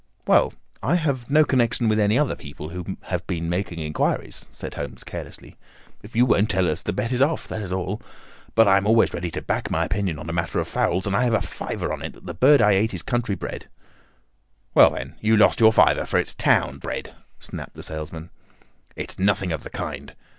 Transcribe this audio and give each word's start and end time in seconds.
"Well, 0.25 0.53
I 0.81 0.95
have 0.95 1.29
no 1.29 1.45
connection 1.45 1.87
with 1.87 1.99
any 1.99 2.17
other 2.17 2.35
people 2.35 2.69
who 2.69 2.97
have 3.03 3.27
been 3.27 3.47
making 3.49 3.77
inquiries," 3.77 4.47
said 4.51 4.73
Holmes 4.73 5.03
carelessly. 5.03 5.57
"If 6.01 6.15
you 6.15 6.25
won't 6.25 6.49
tell 6.49 6.67
us 6.67 6.81
the 6.81 6.91
bet 6.91 7.11
is 7.11 7.21
off, 7.21 7.47
that 7.49 7.61
is 7.61 7.71
all. 7.71 8.01
But 8.55 8.67
I'm 8.67 8.87
always 8.87 9.13
ready 9.13 9.29
to 9.29 9.43
back 9.43 9.69
my 9.69 9.85
opinion 9.85 10.17
on 10.17 10.27
a 10.27 10.33
matter 10.33 10.59
of 10.59 10.67
fowls, 10.67 11.05
and 11.05 11.15
I 11.15 11.25
have 11.25 11.35
a 11.35 11.39
fiver 11.41 11.93
on 11.93 12.01
it 12.01 12.13
that 12.13 12.25
the 12.25 12.33
bird 12.33 12.63
I 12.63 12.71
ate 12.71 12.95
is 12.95 13.03
country 13.03 13.35
bred." 13.35 13.67
"Well, 14.73 14.89
then, 14.89 15.17
you've 15.21 15.37
lost 15.39 15.59
your 15.59 15.71
fiver, 15.71 16.07
for 16.07 16.17
it's 16.17 16.33
town 16.33 16.79
bred," 16.79 17.13
snapped 17.39 17.75
the 17.75 17.83
salesman. 17.83 18.31
"It's 18.95 19.19
nothing 19.19 19.51
of 19.51 19.61
the 19.63 19.69
kind." 19.69 20.15